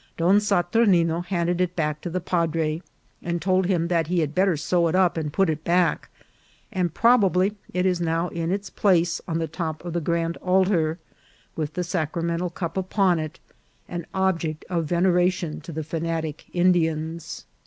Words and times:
Don 0.17 0.37
Saturnino 0.37 1.23
handed 1.23 1.61
it 1.61 1.75
back 1.75 2.01
to 2.01 2.09
the 2.09 2.19
padre, 2.19 2.81
and 3.21 3.39
told 3.39 3.67
him 3.67 3.87
that 3.87 4.07
he 4.07 4.21
had 4.21 4.33
better 4.33 4.57
sew 4.57 4.87
it 4.87 4.95
up 4.95 5.15
and 5.15 5.31
put 5.31 5.47
it 5.47 5.63
back; 5.63 6.09
and 6.71 6.91
prob 6.95 7.23
ably 7.23 7.53
it 7.71 7.85
is 7.85 8.01
now 8.01 8.27
in 8.29 8.49
its 8.51 8.71
place 8.71 9.21
on 9.27 9.37
the 9.37 9.47
top 9.47 9.85
of 9.85 9.93
the 9.93 10.01
grand 10.01 10.37
altar, 10.37 10.97
THE 11.55 11.61
ANCIENT 11.61 11.75
CITY. 11.85 11.97
151 12.17 12.41
with 12.41 12.47
the 12.47 12.47
sacramental 12.47 12.49
cup 12.49 12.77
upon 12.77 13.19
it, 13.19 13.39
an 13.87 14.07
object 14.11 14.65
of 14.71 14.87
venera 14.87 15.31
tion 15.31 15.61
to 15.61 15.71
the 15.71 15.83
fanatic 15.83 16.45
Indians. 16.51 17.45